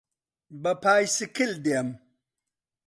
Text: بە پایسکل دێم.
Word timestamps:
بە 0.61 0.71
پایسکل 0.83 1.51
دێم. 1.63 1.89